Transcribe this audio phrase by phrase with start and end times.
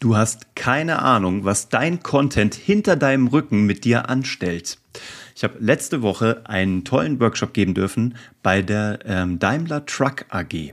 [0.00, 4.78] Du hast keine Ahnung, was dein Content hinter deinem Rücken mit dir anstellt.
[5.34, 10.72] Ich habe letzte Woche einen tollen Workshop geben dürfen bei der ähm, Daimler Truck AG.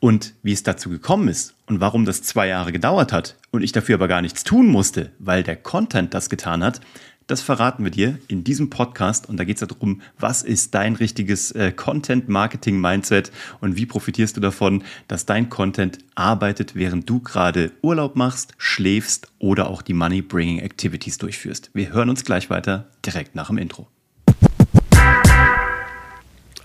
[0.00, 3.70] Und wie es dazu gekommen ist und warum das zwei Jahre gedauert hat und ich
[3.70, 6.80] dafür aber gar nichts tun musste, weil der Content das getan hat,
[7.28, 10.96] das verraten wir dir in diesem Podcast und da geht es darum, was ist dein
[10.96, 13.30] richtiges äh, Content-Marketing-Mindset
[13.60, 19.28] und wie profitierst du davon, dass dein Content arbeitet, während du gerade Urlaub machst, schläfst
[19.38, 21.70] oder auch die Money-Bringing-Activities durchführst.
[21.74, 23.86] Wir hören uns gleich weiter direkt nach dem Intro.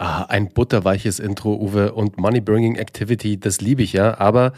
[0.06, 4.20] Ah, ein butterweiches Intro, Uwe, und Money Bringing Activity, das liebe ich ja.
[4.20, 4.52] Aber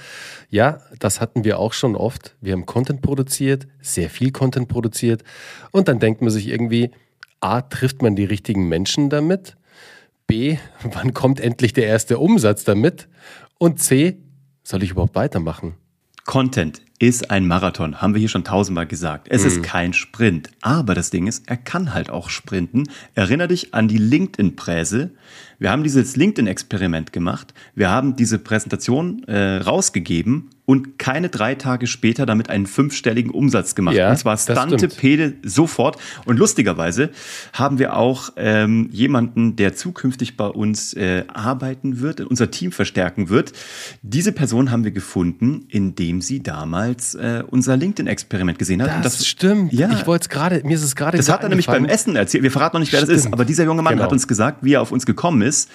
[0.50, 2.36] ja, das hatten wir auch schon oft.
[2.42, 5.24] Wir haben Content produziert, sehr viel Content produziert.
[5.70, 6.90] Und dann denkt man sich irgendwie,
[7.42, 9.56] A, trifft man die richtigen Menschen damit?
[10.26, 13.08] B, wann kommt endlich der erste Umsatz damit?
[13.60, 14.18] Und C,
[14.64, 15.76] soll ich überhaupt weitermachen?
[16.26, 19.28] Content ist ein Marathon, haben wir hier schon tausendmal gesagt.
[19.30, 19.48] Es mhm.
[19.48, 20.50] ist kein Sprint.
[20.62, 22.90] Aber das Ding ist, er kann halt auch sprinten.
[23.14, 25.12] Erinner dich an die LinkedIn-Präse.
[25.60, 27.54] Wir haben dieses LinkedIn-Experiment gemacht.
[27.76, 33.76] Wir haben diese Präsentation äh, rausgegeben und keine drei Tage später damit einen fünfstelligen Umsatz
[33.76, 33.96] gemacht.
[33.96, 35.98] Ja, und zwar Stante Pede sofort.
[36.26, 37.12] Und lustigerweise
[37.54, 43.30] haben wir auch ähm, jemanden, der zukünftig bei uns äh, arbeiten wird, unser Team verstärken
[43.30, 43.54] wird.
[44.02, 49.06] Diese Person haben wir gefunden, indem sie damals äh, unser LinkedIn-Experiment gesehen hat.
[49.06, 49.72] Das, das stimmt.
[49.72, 49.92] Ja.
[49.92, 52.44] Ich wollte es gerade, mir ist es gerade Das hat er nämlich beim Essen erzählt.
[52.44, 53.18] Wir verraten noch nicht, wer stimmt.
[53.18, 53.34] das ist.
[53.34, 54.06] Aber dieser junge Mann genau.
[54.06, 55.70] hat uns gesagt, wie er auf uns gekommen ist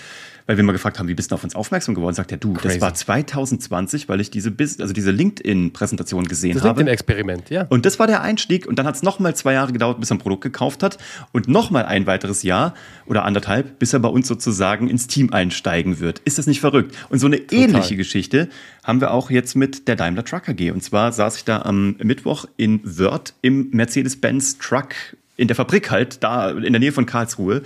[0.51, 2.17] weil wir mal gefragt haben, wie bist du auf uns aufmerksam geworden?
[2.17, 2.81] Sagt er, du, Crazy.
[2.81, 6.81] das war 2020, weil ich diese, also diese LinkedIn-Präsentation gesehen das habe.
[6.81, 7.67] LinkedIn-Experiment, ja.
[7.69, 8.67] Und das war der Einstieg.
[8.67, 10.99] Und dann hat es nochmal zwei Jahre gedauert, bis er ein Produkt gekauft hat.
[11.31, 12.75] Und nochmal ein weiteres Jahr
[13.07, 16.19] oder anderthalb, bis er bei uns sozusagen ins Team einsteigen wird.
[16.25, 16.97] Ist das nicht verrückt?
[17.11, 17.57] Und so eine Total.
[17.57, 18.49] ähnliche Geschichte
[18.83, 20.73] haben wir auch jetzt mit der Daimler Truck AG.
[20.73, 24.97] Und zwar saß ich da am Mittwoch in Wörth im Mercedes-Benz Truck
[25.41, 27.63] in der Fabrik halt, da in der Nähe von Karlsruhe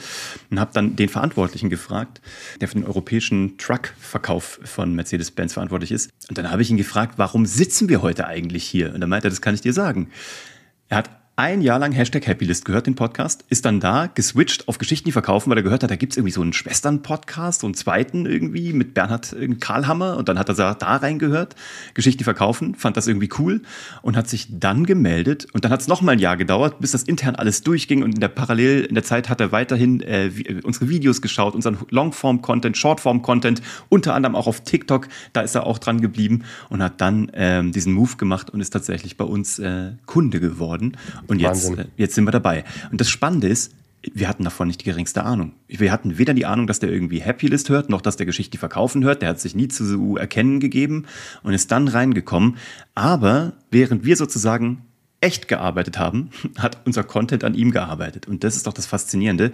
[0.48, 2.20] und habe dann den Verantwortlichen gefragt,
[2.60, 6.10] der für den europäischen Truck-Verkauf von Mercedes-Benz verantwortlich ist.
[6.28, 8.94] Und dann habe ich ihn gefragt, warum sitzen wir heute eigentlich hier?
[8.94, 10.10] Und dann meinte er, das kann ich dir sagen.
[10.88, 14.78] Er hat ein Jahr lang Hashtag Happylist gehört, den Podcast, ist dann da geswitcht auf
[14.78, 17.74] Geschichten, die verkaufen, weil er gehört hat, da gibt's irgendwie so einen Schwestern-Podcast, so einen
[17.74, 21.56] zweiten irgendwie mit Bernhard Karlhammer und dann hat er da reingehört,
[21.94, 23.62] Geschichten, die verkaufen, fand das irgendwie cool
[24.02, 27.02] und hat sich dann gemeldet und dann hat's noch mal ein Jahr gedauert, bis das
[27.02, 30.30] intern alles durchging und in der parallel in der Zeit hat er weiterhin äh,
[30.62, 35.78] unsere Videos geschaut, unseren Longform-Content, Shortform-Content, unter anderem auch auf TikTok, da ist er auch
[35.78, 39.94] dran geblieben und hat dann ähm, diesen Move gemacht und ist tatsächlich bei uns äh,
[40.06, 40.96] Kunde geworden
[41.26, 42.64] und jetzt, äh, jetzt sind wir dabei.
[42.90, 43.72] Und das Spannende ist,
[44.12, 45.52] wir hatten davon nicht die geringste Ahnung.
[45.66, 48.58] Wir hatten weder die Ahnung, dass der irgendwie Happy List hört, noch dass der Geschichte
[48.58, 49.22] verkaufen hört.
[49.22, 51.06] Der hat sich nie zu erkennen gegeben
[51.42, 52.56] und ist dann reingekommen.
[52.94, 54.82] Aber während wir sozusagen
[55.24, 58.28] echt gearbeitet haben, hat unser Content an ihm gearbeitet.
[58.28, 59.52] Und das ist doch das Faszinierende.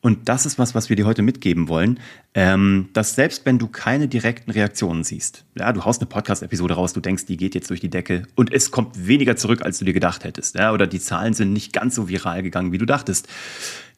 [0.00, 2.00] Und das ist was, was wir dir heute mitgeben wollen,
[2.34, 6.92] ähm, dass selbst wenn du keine direkten Reaktionen siehst, ja, du haust eine Podcast-Episode raus,
[6.94, 9.84] du denkst, die geht jetzt durch die Decke und es kommt weniger zurück, als du
[9.84, 12.86] dir gedacht hättest, ja, oder die Zahlen sind nicht ganz so viral gegangen, wie du
[12.86, 13.28] dachtest.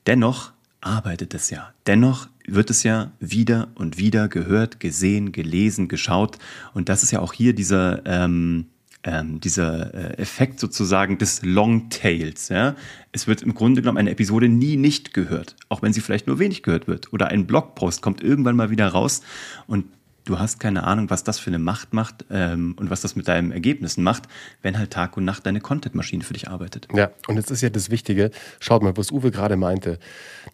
[0.07, 1.73] Dennoch arbeitet es ja.
[1.87, 6.39] Dennoch wird es ja wieder und wieder gehört, gesehen, gelesen, geschaut.
[6.75, 8.67] Und das ist ja auch hier dieser, ähm,
[9.04, 12.48] ähm, dieser äh, Effekt sozusagen des Longtails.
[12.48, 12.75] Ja?
[13.12, 16.38] Es wird im Grunde genommen eine Episode nie nicht gehört, auch wenn sie vielleicht nur
[16.38, 17.12] wenig gehört wird.
[17.12, 19.22] Oder ein Blogpost kommt irgendwann mal wieder raus
[19.66, 19.84] und
[20.25, 23.28] du hast keine Ahnung, was das für eine Macht macht ähm, und was das mit
[23.28, 24.25] deinen Ergebnissen macht,
[24.62, 26.88] wenn halt Tag und Nacht deine Content-Maschine für dich arbeitet.
[26.94, 29.98] Ja, und jetzt ist ja das Wichtige, schaut mal, was Uwe gerade meinte.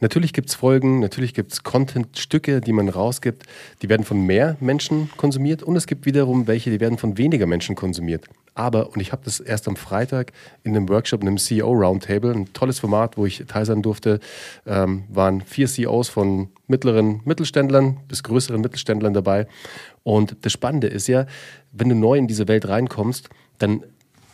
[0.01, 3.45] Natürlich gibt es Folgen, natürlich gibt es Content-Stücke, die man rausgibt,
[3.83, 7.47] die werden von mehr Menschen konsumiert und es gibt wiederum welche, die werden von weniger
[7.47, 8.27] Menschen konsumiert.
[8.55, 10.33] Aber, und ich habe das erst am Freitag
[10.65, 14.21] in einem Workshop, in einem CEO Roundtable, ein tolles Format, wo ich teil sein durfte,
[14.67, 19.47] ähm, waren vier CEOs von mittleren Mittelständlern bis größeren Mittelständlern dabei.
[20.03, 21.27] Und das Spannende ist ja,
[21.73, 23.29] wenn du neu in diese Welt reinkommst,
[23.59, 23.85] dann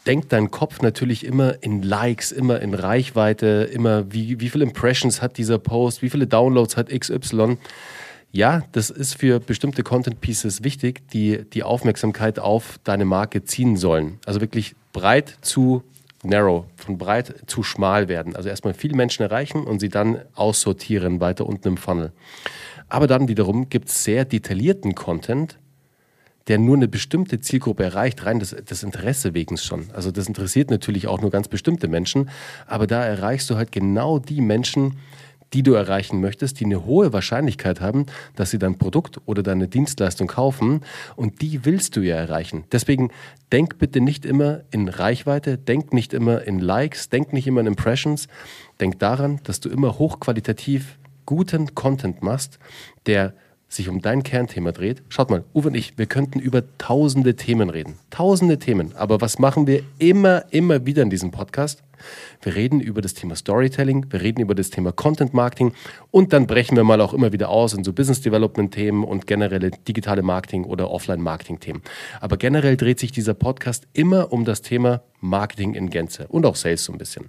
[0.06, 5.20] denkt dein Kopf natürlich immer in Likes, immer in Reichweite, immer wie, wie viele Impressions
[5.20, 7.58] hat dieser Post, wie viele Downloads hat XY
[8.32, 13.76] ja, das ist für bestimmte Content Pieces wichtig, die die Aufmerksamkeit auf deine Marke ziehen
[13.76, 14.18] sollen.
[14.26, 15.82] Also wirklich breit zu
[16.22, 18.36] narrow, von breit zu schmal werden.
[18.36, 22.12] Also erstmal viele Menschen erreichen und sie dann aussortieren weiter unten im Funnel.
[22.88, 25.58] Aber dann wiederum gibt es sehr detaillierten Content,
[26.48, 29.90] der nur eine bestimmte Zielgruppe erreicht, rein das, das Interesse wegen schon.
[29.92, 32.30] Also das interessiert natürlich auch nur ganz bestimmte Menschen,
[32.66, 34.98] aber da erreichst du halt genau die Menschen,
[35.52, 39.68] die du erreichen möchtest, die eine hohe Wahrscheinlichkeit haben, dass sie dein Produkt oder deine
[39.68, 40.80] Dienstleistung kaufen
[41.14, 42.64] und die willst du ja erreichen.
[42.72, 43.10] Deswegen
[43.52, 47.66] denk bitte nicht immer in Reichweite, denk nicht immer in Likes, denk nicht immer in
[47.66, 48.28] Impressions,
[48.80, 52.58] denk daran, dass du immer hochqualitativ guten Content machst,
[53.06, 53.34] der
[53.68, 55.02] sich um dein Kernthema dreht.
[55.08, 57.98] Schaut mal, Uwe und ich, wir könnten über tausende Themen reden.
[58.10, 58.94] Tausende Themen.
[58.94, 61.82] Aber was machen wir immer, immer wieder in diesem Podcast?
[62.42, 65.72] Wir reden über das Thema Storytelling, wir reden über das Thema Content Marketing
[66.10, 69.26] und dann brechen wir mal auch immer wieder aus in so Business Development Themen und
[69.26, 71.82] generelle digitale Marketing oder Offline Marketing Themen.
[72.20, 76.56] Aber generell dreht sich dieser Podcast immer um das Thema Marketing in Gänze und auch
[76.56, 77.26] Sales so ein bisschen.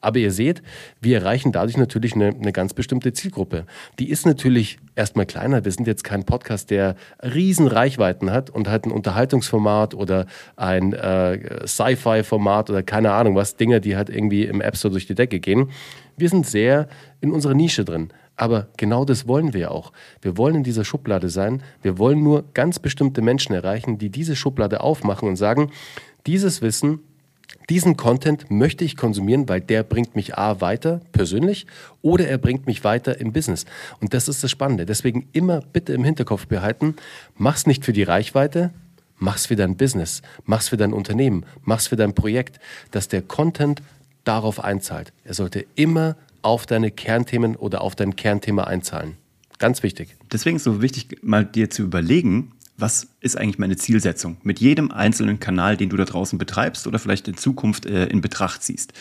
[0.00, 0.62] Aber ihr seht,
[1.00, 3.66] wir erreichen dadurch natürlich eine, eine ganz bestimmte Zielgruppe.
[3.98, 5.64] Die ist natürlich erstmal kleiner.
[5.64, 10.26] Wir sind jetzt kein Podcast, der riesen Reichweiten hat und hat ein Unterhaltungsformat oder
[10.56, 15.06] ein äh, Sci-Fi-Format oder keine Ahnung was, Dinge, die halt irgendwie im App Store durch
[15.06, 15.70] die Decke gehen.
[16.16, 16.88] Wir sind sehr
[17.20, 18.08] in unserer Nische drin.
[18.36, 19.92] Aber genau das wollen wir auch.
[20.22, 21.62] Wir wollen in dieser Schublade sein.
[21.82, 25.72] Wir wollen nur ganz bestimmte Menschen erreichen, die diese Schublade aufmachen und sagen,
[26.26, 27.00] dieses Wissen
[27.70, 31.66] diesen Content möchte ich konsumieren, weil der bringt mich A weiter persönlich
[32.00, 33.66] oder er bringt mich weiter im Business.
[34.00, 34.86] Und das ist das Spannende.
[34.86, 36.96] Deswegen immer bitte im Hinterkopf behalten,
[37.36, 38.70] mach's nicht für die Reichweite,
[39.16, 42.58] mach's für dein Business, mach's für dein Unternehmen, mach's für dein Projekt,
[42.90, 43.82] dass der Content
[44.28, 45.12] darauf einzahlt.
[45.24, 49.16] Er sollte immer auf deine Kernthemen oder auf dein Kernthema einzahlen.
[49.58, 50.16] Ganz wichtig.
[50.30, 54.60] Deswegen ist es so wichtig, mal dir zu überlegen, was ist eigentlich meine Zielsetzung mit
[54.60, 58.62] jedem einzelnen Kanal, den du da draußen betreibst oder vielleicht in Zukunft äh, in Betracht
[58.62, 58.92] ziehst.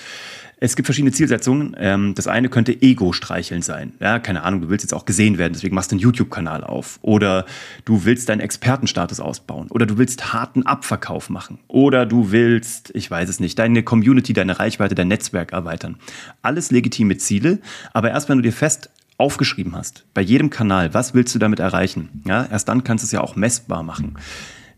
[0.60, 1.76] Es gibt verschiedene Zielsetzungen.
[1.78, 3.94] Ähm, das eine könnte Ego-Streicheln sein.
[4.00, 6.98] Ja, keine Ahnung, du willst jetzt auch gesehen werden, deswegen machst du einen YouTube-Kanal auf.
[7.04, 7.46] Oder
[7.86, 9.68] du willst deinen Expertenstatus ausbauen.
[9.70, 11.60] Oder du willst harten Abverkauf machen.
[11.68, 15.98] Oder du willst, ich weiß es nicht, deine Community, deine Reichweite, dein Netzwerk erweitern.
[16.42, 17.60] Alles legitime Ziele,
[17.94, 18.90] aber erst wenn du dir fest
[19.20, 22.24] aufgeschrieben hast, bei jedem Kanal, was willst du damit erreichen?
[22.26, 24.16] Ja, erst dann kannst du es ja auch messbar machen.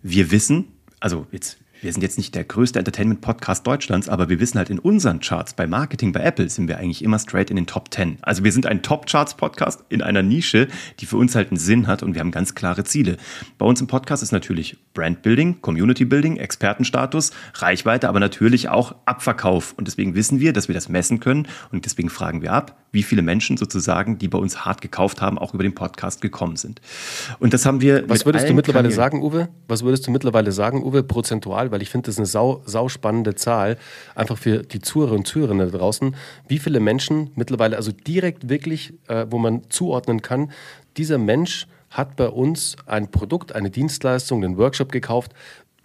[0.02, 0.66] Wir wissen,
[1.00, 4.80] also jetzt wir sind jetzt nicht der größte Entertainment-Podcast Deutschlands, aber wir wissen halt in
[4.80, 8.18] unseren Charts, bei Marketing, bei Apple sind wir eigentlich immer straight in den Top 10.
[8.22, 10.68] Also wir sind ein Top-Charts-Podcast in einer Nische,
[11.00, 13.16] die für uns halt einen Sinn hat und wir haben ganz klare Ziele.
[13.58, 19.74] Bei uns im Podcast ist natürlich Brand-Building, Community-Building, Expertenstatus, Reichweite, aber natürlich auch Abverkauf.
[19.78, 23.04] Und deswegen wissen wir, dass wir das messen können und deswegen fragen wir ab, wie
[23.04, 26.82] viele Menschen sozusagen, die bei uns hart gekauft haben, auch über den Podcast gekommen sind.
[27.40, 28.08] Und das haben wir.
[28.10, 29.50] Was würdest du mittlerweile Kanälen sagen, Uwe?
[29.68, 31.72] Was würdest du mittlerweile sagen, Uwe, prozentual?
[31.72, 33.78] Weil ich finde, das ist eine sau, sau spannende Zahl,
[34.16, 36.16] einfach für die Zuhörer und Zuhörerinnen da draußen.
[36.48, 40.52] Wie viele Menschen mittlerweile, also direkt wirklich, äh, wo man zuordnen kann,
[40.98, 45.34] dieser Mensch hat bei uns ein Produkt, eine Dienstleistung, einen Workshop gekauft,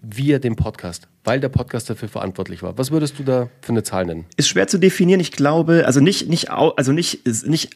[0.06, 2.76] via dem Podcast, weil der Podcast dafür verantwortlich war.
[2.78, 4.26] Was würdest du da für eine Zahl nennen?
[4.36, 5.20] Ist schwer zu definieren.
[5.20, 7.70] Ich glaube, also nicht, nicht, also nicht, nicht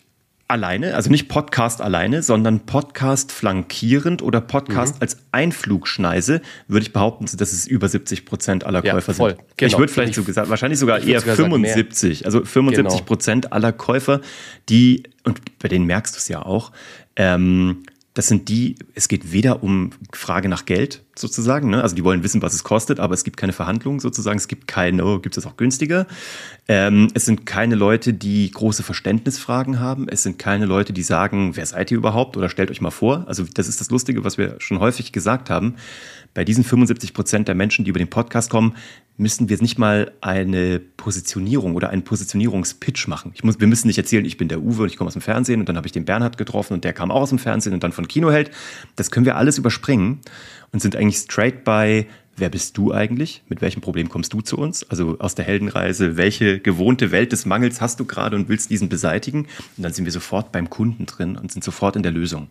[0.48, 5.02] alleine, also nicht Podcast alleine, sondern Podcast flankierend oder Podcast mhm.
[5.02, 9.30] als Einflugschneise, würde ich behaupten, dass es über 70 Prozent aller ja, Käufer voll.
[9.36, 9.42] sind.
[9.58, 9.72] Genau.
[9.72, 13.54] Ich würde vielleicht so gesagt, wahrscheinlich sogar eher sogar 75, also 75 Prozent genau.
[13.54, 14.22] aller Käufer,
[14.70, 16.72] die, und bei denen merkst du es ja auch,
[17.16, 17.84] ähm,
[18.14, 21.82] das sind die, es geht weder um Frage nach Geld sozusagen, ne?
[21.82, 24.68] also die wollen wissen, was es kostet, aber es gibt keine Verhandlungen sozusagen, es gibt
[24.68, 26.06] keine, oh, gibt es auch günstiger.
[26.68, 31.56] Ähm, es sind keine Leute, die große Verständnisfragen haben, es sind keine Leute, die sagen,
[31.56, 33.24] wer seid ihr überhaupt oder stellt euch mal vor.
[33.26, 35.76] Also das ist das Lustige, was wir schon häufig gesagt haben.
[36.34, 38.74] Bei diesen 75 Prozent der Menschen, die über den Podcast kommen,
[39.16, 43.32] müssen wir nicht mal eine Positionierung oder einen Positionierungspitch machen.
[43.34, 45.22] Ich muss, wir müssen nicht erzählen, ich bin der Uwe und ich komme aus dem
[45.22, 47.74] Fernsehen und dann habe ich den Bernhard getroffen und der kam auch aus dem Fernsehen
[47.74, 48.52] und dann von Kinoheld.
[48.94, 50.20] Das können wir alles überspringen
[50.72, 52.06] und sind eigentlich straight bei,
[52.36, 53.42] wer bist du eigentlich?
[53.48, 54.88] Mit welchem Problem kommst du zu uns?
[54.90, 58.88] Also aus der Heldenreise, welche gewohnte Welt des Mangels hast du gerade und willst diesen
[58.88, 59.46] beseitigen?
[59.76, 62.48] Und dann sind wir sofort beim Kunden drin und sind sofort in der Lösung.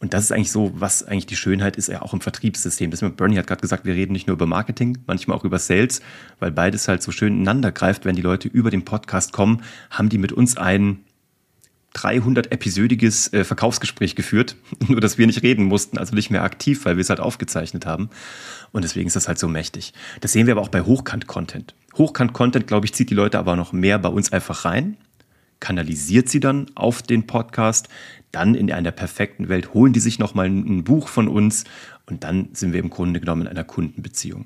[0.00, 2.90] Und das ist eigentlich so, was eigentlich die Schönheit ist, ja auch im Vertriebssystem.
[2.90, 6.02] Das Bernie hat gerade gesagt, wir reden nicht nur über Marketing, manchmal auch über Sales,
[6.40, 8.04] weil beides halt so schön ineinander greift.
[8.04, 11.04] Wenn die Leute über den Podcast kommen, haben die mit uns ein
[11.94, 14.56] 300-episodiges äh, Verkaufsgespräch geführt,
[14.88, 17.86] nur dass wir nicht reden mussten, also nicht mehr aktiv, weil wir es halt aufgezeichnet
[17.86, 18.10] haben.
[18.72, 19.92] Und deswegen ist das halt so mächtig.
[20.20, 21.74] Das sehen wir aber auch bei Hochkant-Content.
[21.96, 24.96] Hochkant-Content, glaube ich, zieht die Leute aber noch mehr bei uns einfach rein,
[25.60, 27.88] kanalisiert sie dann auf den Podcast,
[28.34, 31.64] dann in einer perfekten Welt holen die sich nochmal ein Buch von uns
[32.06, 34.44] und dann sind wir im Grunde genommen in einer Kundenbeziehung.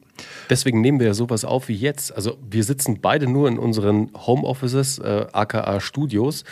[0.48, 2.14] Deswegen nehmen wir ja sowas auf wie jetzt.
[2.14, 6.44] Also wir sitzen beide nur in unseren Homeoffices, äh, aka Studios,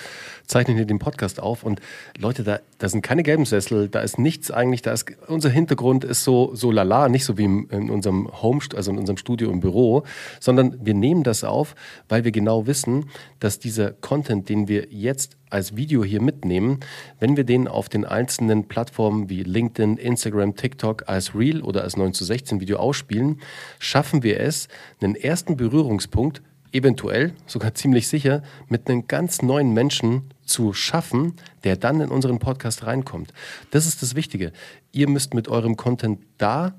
[0.46, 1.80] zeichnen hier den Podcast auf und
[2.18, 6.02] Leute, da, da sind keine gelben Sessel, da ist nichts eigentlich, da ist, unser Hintergrund
[6.02, 9.60] ist so, so lala, nicht so wie in unserem Home, also in unserem Studio im
[9.60, 10.02] Büro,
[10.40, 11.76] sondern wir nehmen das auf,
[12.08, 13.06] weil wir genau wissen,
[13.38, 16.80] dass dieser Content, den wir jetzt als Video hier mitnehmen,
[17.20, 21.96] wenn wir den auf den einzelnen Plattformen wie LinkedIn, Instagram, TikTok als Reel oder als
[21.96, 23.40] 9 zu 16 Video ausspielen,
[23.78, 24.68] schaffen wir es,
[25.00, 31.34] einen ersten Berührungspunkt eventuell, sogar ziemlich sicher, mit einem ganz neuen Menschen zu schaffen,
[31.64, 33.32] der dann in unseren Podcast reinkommt.
[33.70, 34.52] Das ist das Wichtige.
[34.92, 36.74] Ihr müsst mit eurem Content da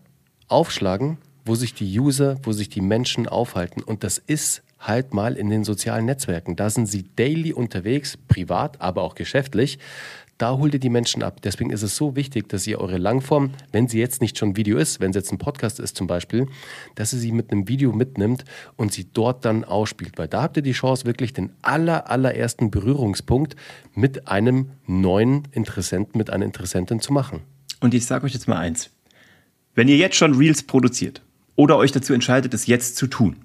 [0.47, 3.81] aufschlagen, wo sich die User, wo sich die Menschen aufhalten.
[3.81, 6.55] Und das ist halt mal in den sozialen Netzwerken.
[6.55, 9.79] Da sind sie daily unterwegs, privat, aber auch geschäftlich.
[10.37, 11.41] Da holt ihr die Menschen ab.
[11.41, 14.77] Deswegen ist es so wichtig, dass ihr eure Langform, wenn sie jetzt nicht schon Video
[14.77, 16.47] ist, wenn es jetzt ein Podcast ist zum Beispiel,
[16.93, 20.17] dass ihr sie mit einem Video mitnimmt und sie dort dann ausspielt.
[20.17, 23.55] Weil da habt ihr die Chance, wirklich den aller, allerersten Berührungspunkt
[23.95, 27.39] mit einem neuen Interessenten, mit einer Interessentin zu machen.
[27.79, 28.91] Und ich sage euch jetzt mal eins.
[29.73, 31.23] Wenn ihr jetzt schon Reels produziert
[31.55, 33.37] oder euch dazu entscheidet, es jetzt zu tun,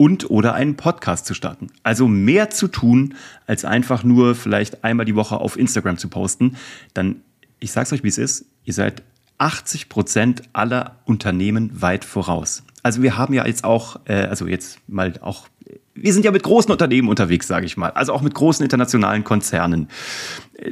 [0.00, 1.66] und oder einen Podcast zu starten.
[1.82, 3.16] Also mehr zu tun,
[3.46, 6.56] als einfach nur vielleicht einmal die Woche auf Instagram zu posten.
[6.94, 7.16] Dann,
[7.58, 9.02] ich sag's euch, wie es ist, ihr seid
[9.36, 12.62] 80 Prozent aller Unternehmen weit voraus.
[12.82, 15.48] Also wir haben ja jetzt auch, äh, also jetzt mal auch,
[15.94, 17.90] wir sind ja mit großen Unternehmen unterwegs, sage ich mal.
[17.90, 19.88] Also auch mit großen internationalen Konzernen.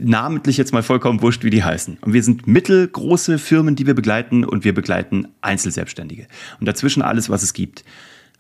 [0.01, 1.99] Namentlich jetzt mal vollkommen wurscht, wie die heißen.
[2.01, 6.29] Und wir sind mittelgroße Firmen, die wir begleiten und wir begleiten Einzelselbstständige.
[6.61, 7.85] Und dazwischen alles, was es gibt.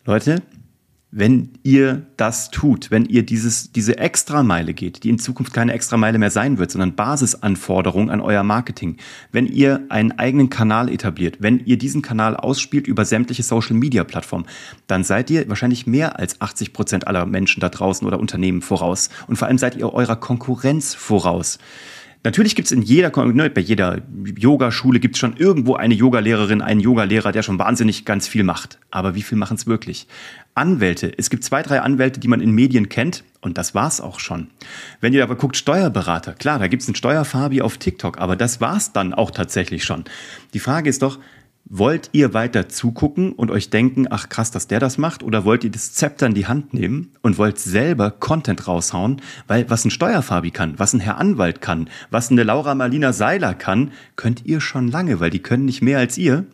[0.07, 0.40] Leute,
[1.10, 6.18] wenn ihr das tut, wenn ihr dieses, diese Extrameile geht, die in Zukunft keine Extrameile
[6.18, 8.98] mehr sein wird, sondern Basisanforderungen an euer Marketing,
[9.32, 14.46] wenn ihr einen eigenen Kanal etabliert, wenn ihr diesen Kanal ausspielt über sämtliche Social-Media-Plattformen,
[14.86, 19.08] dann seid ihr wahrscheinlich mehr als 80 Prozent aller Menschen da draußen oder Unternehmen voraus.
[19.26, 21.58] Und vor allem seid ihr eurer Konkurrenz voraus.
[22.25, 24.02] Natürlich gibt es in jeder, ne, bei jeder
[24.37, 28.78] Yogaschule gibt es schon irgendwo eine Yogalehrerin, einen Yogalehrer, der schon wahnsinnig ganz viel macht.
[28.90, 30.08] Aber wie viel machen es wirklich?
[30.54, 31.12] Anwälte.
[31.16, 33.22] Es gibt zwei, drei Anwälte, die man in Medien kennt.
[33.40, 34.48] Und das war's auch schon.
[35.00, 38.60] Wenn ihr aber guckt, Steuerberater, klar, da gibt es einen Steuerfabi auf TikTok, aber das
[38.60, 40.04] war's dann auch tatsächlich schon.
[40.54, 41.20] Die Frage ist doch,
[41.70, 45.22] Wollt ihr weiter zugucken und euch denken, ach krass, dass der das macht?
[45.22, 49.20] Oder wollt ihr das Zepter in die Hand nehmen und wollt selber Content raushauen?
[49.46, 53.52] Weil was ein Steuerfabi kann, was ein Herr Anwalt kann, was eine Laura Marlina Seiler
[53.52, 56.46] kann, könnt ihr schon lange, weil die können nicht mehr als ihr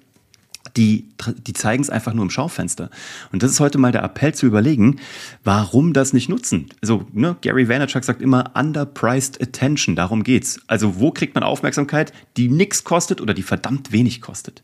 [0.77, 1.09] die,
[1.47, 2.91] die zeigen es einfach nur im Schaufenster.
[3.33, 5.01] Und das ist heute mal der Appell zu überlegen,
[5.45, 6.67] warum das nicht nutzen.
[6.83, 10.61] Also, ne, Gary Vaynerchuk sagt immer underpriced attention, darum geht's.
[10.67, 14.63] Also, wo kriegt man Aufmerksamkeit, die nichts kostet oder die verdammt wenig kostet?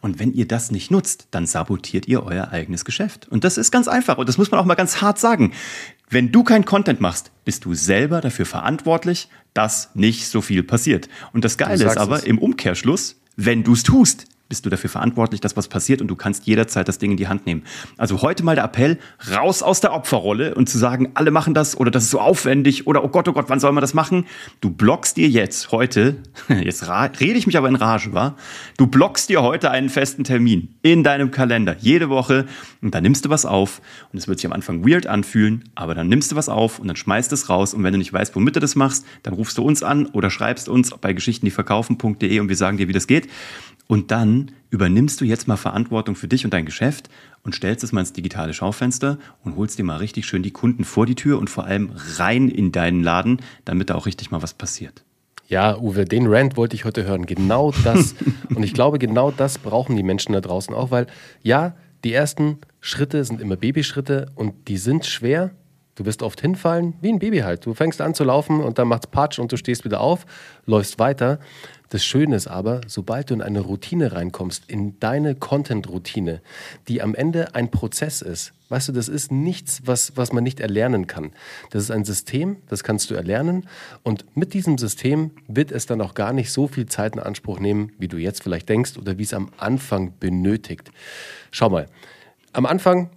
[0.00, 3.28] Und wenn ihr das nicht nutzt, dann sabotiert ihr euer eigenes Geschäft.
[3.28, 5.52] Und das ist ganz einfach und das muss man auch mal ganz hart sagen.
[6.08, 11.08] Wenn du kein Content machst, bist du selber dafür verantwortlich, dass nicht so viel passiert.
[11.32, 12.24] Und das Geile ist aber es.
[12.24, 16.16] im Umkehrschluss, wenn du es tust, bist du dafür verantwortlich, dass was passiert und du
[16.16, 17.64] kannst jederzeit das Ding in die Hand nehmen.
[17.98, 18.98] Also heute mal der Appell,
[19.34, 22.86] raus aus der Opferrolle und zu sagen, alle machen das oder das ist so aufwendig
[22.86, 24.26] oder oh Gott, oh Gott, wann soll man das machen?
[24.60, 26.16] Du blockst dir jetzt heute,
[26.48, 28.36] jetzt rede ich mich aber in Rage, wa?
[28.78, 32.46] Du blockst dir heute einen festen Termin in deinem Kalender, jede Woche
[32.80, 35.94] und dann nimmst du was auf und es wird sich am Anfang weird anfühlen, aber
[35.94, 38.34] dann nimmst du was auf und dann schmeißt es raus und wenn du nicht weißt,
[38.34, 42.48] womit du das machst, dann rufst du uns an oder schreibst uns bei geschichtendieverkaufen.de und
[42.48, 43.28] wir sagen dir, wie das geht.
[43.88, 47.08] Und dann übernimmst du jetzt mal Verantwortung für dich und dein Geschäft
[47.42, 50.84] und stellst es mal ins digitale Schaufenster und holst dir mal richtig schön die Kunden
[50.84, 54.42] vor die Tür und vor allem rein in deinen Laden, damit da auch richtig mal
[54.42, 55.04] was passiert.
[55.46, 57.24] Ja, Uwe, den Rant wollte ich heute hören.
[57.24, 58.14] Genau das.
[58.54, 61.06] und ich glaube, genau das brauchen die Menschen da draußen auch, weil
[61.42, 65.52] ja, die ersten Schritte sind immer Babyschritte und die sind schwer.
[65.94, 67.66] Du wirst oft hinfallen, wie ein Baby halt.
[67.66, 70.26] Du fängst an zu laufen und dann macht's Patsch und du stehst wieder auf,
[70.66, 71.40] läufst weiter.
[71.90, 76.42] Das Schöne ist aber, sobald du in eine Routine reinkommst, in deine Content-Routine,
[76.86, 80.60] die am Ende ein Prozess ist, weißt du, das ist nichts, was, was man nicht
[80.60, 81.32] erlernen kann.
[81.70, 83.66] Das ist ein System, das kannst du erlernen
[84.02, 87.58] und mit diesem System wird es dann auch gar nicht so viel Zeit in Anspruch
[87.58, 90.90] nehmen, wie du jetzt vielleicht denkst oder wie es am Anfang benötigt.
[91.50, 91.86] Schau mal,
[92.52, 93.08] am Anfang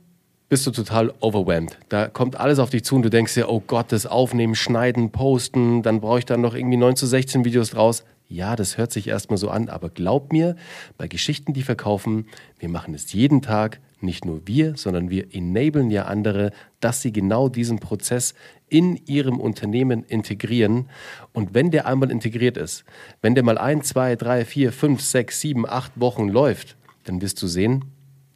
[0.51, 1.77] bist du total overwhelmed.
[1.87, 5.11] Da kommt alles auf dich zu und du denkst dir, oh Gott, das Aufnehmen, Schneiden,
[5.11, 8.03] Posten, dann brauche ich dann noch irgendwie 9 zu 16 Videos draus.
[8.31, 10.55] Ja, das hört sich erstmal so an, aber glaub mir,
[10.97, 12.27] bei Geschichten, die verkaufen,
[12.59, 17.11] wir machen es jeden Tag, nicht nur wir, sondern wir enablen ja andere, dass sie
[17.11, 18.33] genau diesen Prozess
[18.69, 20.89] in ihrem Unternehmen integrieren.
[21.33, 22.85] Und wenn der einmal integriert ist,
[23.21, 27.41] wenn der mal ein, zwei, drei, vier, fünf, sechs, sieben, acht Wochen läuft, dann wirst
[27.41, 27.83] du sehen,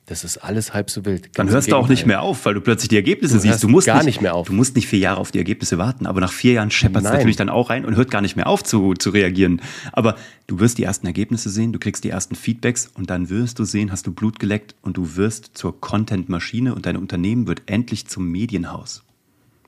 [0.07, 1.29] das ist alles halb so wild.
[1.33, 3.63] Dann hörst du auch nicht mehr auf, weil du plötzlich die Ergebnisse du siehst.
[3.63, 4.47] Du musst gar nicht, nicht, mehr auf.
[4.47, 7.11] Du musst nicht vier Jahre auf die Ergebnisse warten, aber nach vier Jahren scheppert es
[7.11, 9.61] natürlich dann auch rein und hört gar nicht mehr auf zu, zu reagieren.
[9.93, 13.57] Aber du wirst die ersten Ergebnisse sehen, du kriegst die ersten Feedbacks und dann wirst
[13.57, 17.63] du sehen, hast du Blut geleckt und du wirst zur Content-Maschine und dein Unternehmen wird
[17.65, 19.03] endlich zum Medienhaus.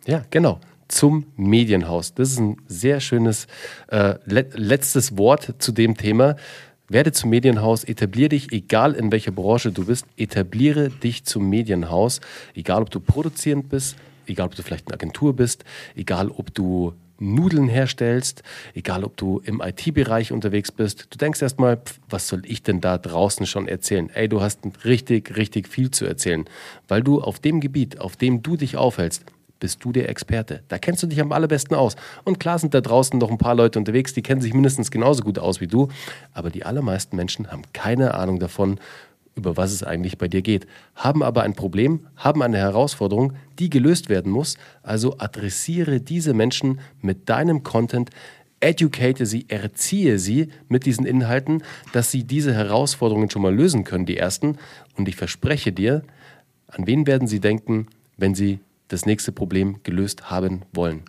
[0.06, 0.62] Ja, genau.
[0.88, 2.13] zum Medienhaus.
[2.13, 3.48] Das ist ein sehr schönes
[3.88, 6.36] äh, le letztes Wort zu dem Thema.
[6.89, 12.22] Werde zum Medienhaus, etabliere dich, egal in welcher Branche du bist, etabliere dich zum Medienhaus,
[12.56, 15.65] egal ob du produzierend bist, egal ob du vielleicht eine Agentur bist,
[15.98, 18.41] egal ob du Nudeln herstellst,
[18.74, 21.08] egal ob du im IT-Bereich unterwegs bist.
[21.10, 24.10] Du denkst erstmal, was soll ich denn da draußen schon erzählen?
[24.13, 26.46] Ey, du hast richtig, richtig viel zu erzählen,
[26.88, 29.25] weil du auf dem Gebiet, auf dem du dich aufhältst,
[29.60, 30.64] bist du der Experte.
[30.68, 31.96] Da kennst du dich am allerbesten aus.
[32.24, 35.24] Und klar sind da draußen noch ein paar Leute unterwegs, die kennen sich mindestens genauso
[35.24, 35.90] gut aus wie du.
[36.34, 38.80] Aber die allermeisten Menschen haben keine Ahnung davon,
[39.38, 43.70] über was es eigentlich bei dir geht, haben aber ein Problem, haben eine Herausforderung, die
[43.70, 44.58] gelöst werden muss.
[44.82, 48.10] Also adressiere diese Menschen mit deinem Content,
[48.60, 54.08] educate sie, erziehe sie mit diesen Inhalten, dass sie diese Herausforderungen schon mal lösen können,
[54.08, 54.58] die ersten.
[54.98, 56.02] Und ich verspreche dir,
[56.68, 57.88] an wen werden sie denken,
[58.18, 61.03] wenn sie das nächste Problem gelöst haben wollen.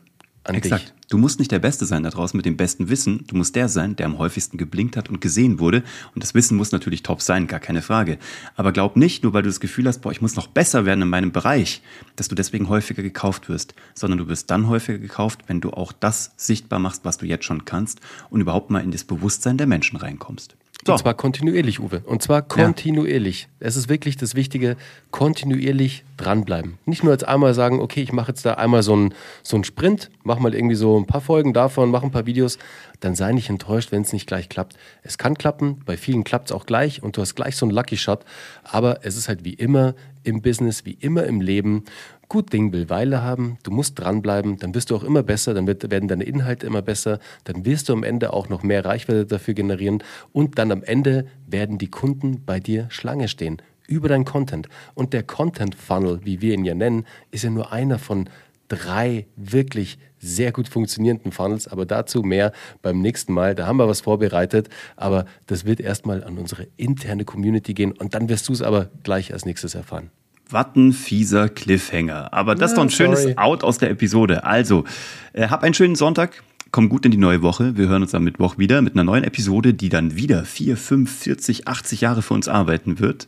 [0.45, 0.89] An Exakt.
[0.89, 0.95] Dich.
[1.11, 3.25] Du musst nicht der Beste sein da draußen mit dem besten Wissen.
[3.27, 5.83] Du musst der sein, der am häufigsten geblinkt hat und gesehen wurde.
[6.15, 8.19] Und das Wissen muss natürlich top sein, gar keine Frage.
[8.57, 11.03] Aber glaub nicht, nur weil du das Gefühl hast, boah, ich muss noch besser werden
[11.03, 11.83] in meinem Bereich,
[12.17, 15.93] dass du deswegen häufiger gekauft wirst, sondern du wirst dann häufiger gekauft, wenn du auch
[15.93, 19.67] das sichtbar machst, was du jetzt schon kannst und überhaupt mal in das Bewusstsein der
[19.67, 20.57] Menschen reinkommst.
[20.87, 20.93] So.
[20.93, 22.03] Und zwar kontinuierlich, Uwe.
[22.07, 23.43] Und zwar kontinuierlich.
[23.43, 23.67] Ja.
[23.67, 24.77] Es ist wirklich das Wichtige,
[25.11, 26.79] kontinuierlich dranbleiben.
[26.87, 29.65] Nicht nur jetzt einmal sagen, okay, ich mache jetzt da einmal so einen so einen
[29.65, 32.59] Sprint, mach mal irgendwie so ein paar Folgen davon, mach ein paar Videos,
[33.01, 34.77] dann sei nicht enttäuscht, wenn es nicht gleich klappt.
[35.03, 37.75] Es kann klappen, bei vielen klappt es auch gleich und du hast gleich so einen
[37.75, 38.25] Lucky Shot,
[38.63, 41.85] aber es ist halt wie immer im Business, wie immer im Leben.
[42.29, 45.67] Gut Ding will Weile haben, du musst dranbleiben, dann wirst du auch immer besser, dann
[45.67, 49.25] wird, werden deine Inhalte immer besser, dann wirst du am Ende auch noch mehr Reichweite
[49.25, 50.03] dafür generieren.
[50.33, 54.69] Und dann am Ende werden die Kunden bei dir Schlange stehen über dein Content.
[54.95, 58.29] Und der Content Funnel, wie wir ihn ja nennen, ist ja nur einer von
[58.69, 63.55] drei wirklich sehr gut funktionierenden Funnels, aber dazu mehr beim nächsten Mal.
[63.55, 67.93] Da haben wir was vorbereitet, aber das wird erstmal an unsere interne Community gehen.
[67.93, 70.11] Und dann wirst du es aber gleich als nächstes erfahren.
[70.51, 72.33] Watten fieser Cliffhanger.
[72.33, 73.37] Aber das ja, ist doch ein schönes sorry.
[73.37, 74.45] Out aus der Episode.
[74.45, 74.85] Also,
[75.33, 76.43] äh, hab einen schönen Sonntag.
[76.71, 77.79] Komm gut in die neue Woche.
[77.79, 81.11] Wir hören uns am Mittwoch wieder mit einer neuen Episode, die dann wieder 4, 5,
[81.11, 83.27] 40, 80 Jahre für uns arbeiten wird.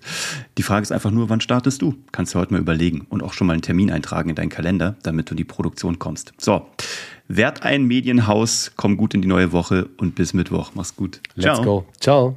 [0.59, 1.95] Die Frage ist einfach nur, wann startest du?
[2.13, 4.97] Kannst du heute mal überlegen und auch schon mal einen Termin eintragen in deinen Kalender,
[5.03, 6.35] damit du in die Produktion kommst.
[6.37, 6.67] So,
[7.29, 10.73] werd ein Medienhaus, komm gut in die neue Woche und bis Mittwoch.
[10.75, 11.21] Mach's gut.
[11.35, 11.65] Let's Ciao.
[11.65, 11.87] go.
[11.99, 12.37] Ciao.